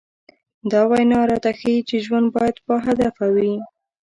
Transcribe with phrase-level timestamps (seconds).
[0.71, 3.53] دا وينا راته ښيي چې ژوند بايد باهدفه وي.